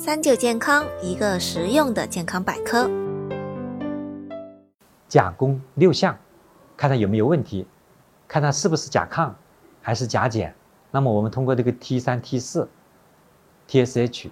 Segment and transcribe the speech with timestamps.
[0.00, 2.88] 三九健康，一个实用的健康百科。
[5.08, 6.16] 甲功六项，
[6.76, 7.66] 看它有没有问题，
[8.28, 9.32] 看它是不是甲亢，
[9.82, 10.54] 还是甲减。
[10.92, 12.68] 那么我们通过这个 T 三 T 四
[13.68, 14.30] TSH，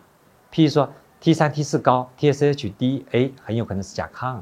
[0.52, 4.38] 譬如说 T 三 T 四高，TSH 低，A 很有可能是甲亢。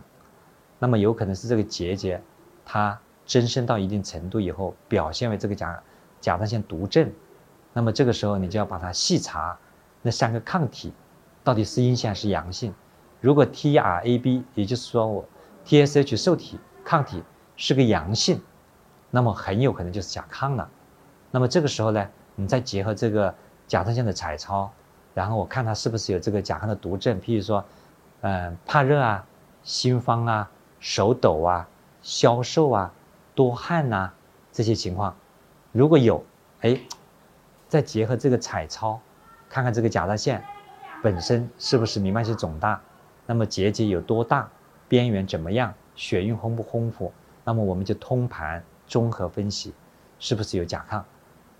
[0.79, 2.21] 那么有可能是这个结节
[2.67, 5.83] 它增生到一定程度以后，表现为这个甲
[6.21, 7.11] 甲状腺毒症。
[7.73, 9.59] 那么这个时候你就要把它细查
[10.03, 10.93] 那三个抗体
[11.45, 12.75] 到底是阴性还是阳性。
[13.21, 15.25] 如果 TRAB，也就是说我
[15.65, 17.23] TSH 受体抗体
[17.57, 18.43] 是个阳性，
[19.11, 20.69] 那么很有可能就是甲亢了。
[21.31, 23.35] 那么这个时候呢，你再结合这个
[23.67, 24.71] 甲状腺的彩超，
[25.15, 27.65] 然后我看它是不是有这个甲亢的毒症，譬如说，
[28.23, 29.27] 嗯，怕热啊、
[29.63, 31.69] 心慌啊、手抖啊、
[32.03, 32.93] 消瘦啊、
[33.35, 34.13] 多汗呐
[34.53, 35.17] 这些情况，
[35.73, 36.25] 如果有，
[36.61, 36.79] 哎，
[37.69, 39.01] 再结合这个彩超，
[39.49, 40.45] 看看这个甲状腺
[41.05, 42.81] 本身是不是弥漫性肿大，
[43.27, 44.49] 那么结节有多大？
[44.89, 45.75] 边缘怎么样？
[45.95, 47.13] 血运丰不丰富？
[47.45, 49.75] 那么我们就通盘综合分析，
[50.19, 51.03] 是不是有甲亢？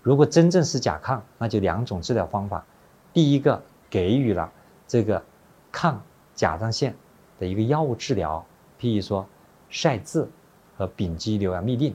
[0.01, 2.65] 如果真正是甲亢，那就两种治疗方法。
[3.13, 4.51] 第一个给予了
[4.87, 5.23] 这个
[5.71, 6.01] 抗
[6.33, 6.95] 甲状腺
[7.37, 8.43] 的一个药物治疗，
[8.79, 9.27] 譬如说
[9.69, 10.27] 晒渍
[10.75, 11.93] 和丙基硫胺嘧啶，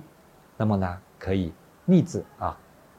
[0.57, 1.53] 那么呢可以
[1.87, 2.57] 抑制啊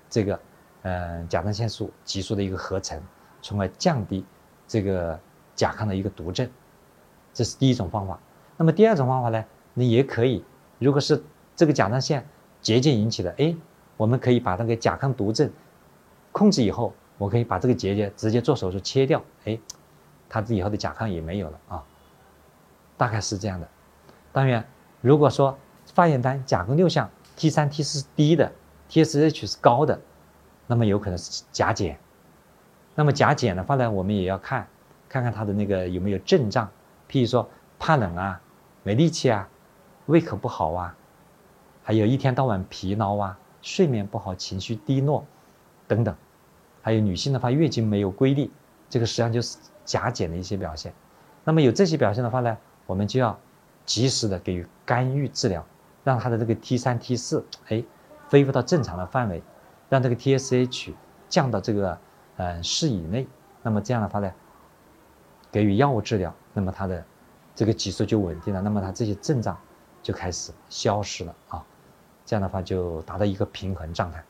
[0.10, 0.38] 这个
[0.82, 3.02] 嗯甲状腺素激素的一个合成，
[3.42, 4.26] 从而降低
[4.72, 5.20] 这个
[5.54, 6.50] 甲亢的一个毒症。
[7.34, 8.18] 这是第一种方法。
[8.56, 9.44] 那么第二种方法呢？
[9.74, 10.46] 你也可以，
[10.80, 11.22] 如果是
[11.58, 12.26] 这个甲状腺
[12.62, 13.54] 结节引起的，哎，
[13.98, 15.52] 我们可以把那个甲亢毒症
[16.32, 19.60] 控制以后，我可以把这个结节直接做手术切掉，哎，
[20.30, 21.84] 它以后的甲亢也没有了啊。
[22.96, 23.68] 大概是这样的。
[24.32, 24.66] 当然，
[25.02, 25.58] 如果说
[25.94, 28.50] 化验单甲功六项 T 三 T 四是低的
[28.90, 30.00] ，TSH 是高的，
[30.68, 32.00] 那么有可能是甲减。
[33.02, 34.68] 那么甲减的话呢，我们也要看，
[35.10, 36.70] 看看他的那个有没有症状。
[37.10, 37.50] 譬如说
[37.80, 38.40] 怕冷啊，
[38.84, 39.50] 没力气啊，
[40.06, 40.96] 胃口不好啊，
[41.82, 45.26] 还有一天到晚疲劳啊，睡眠不好，情绪低落
[45.88, 46.16] 等等，
[46.84, 48.52] 还有女性的话月经没有规律，
[48.88, 50.94] 这个实际上就是甲减的一些表现。
[51.44, 53.36] 那么有这些表现的话呢，我们就要
[53.84, 55.66] 及时的给予干预治疗，
[56.04, 57.84] 让他的这个 T 三 T 四哎
[58.30, 59.42] 恢复到正常的范围，
[59.90, 60.94] 让这个 TSH
[61.28, 61.98] 降到这个
[62.42, 63.28] 嗯适以内。
[63.62, 64.32] 那么这样的话呢，
[65.52, 66.34] 给予药物治疗。
[66.54, 67.06] 那么它的
[67.56, 69.56] 这个激素就稳定了，那么它这些症状
[70.02, 71.64] 就开始消失了啊，
[72.26, 74.24] 这样的话就达到一个平衡状态。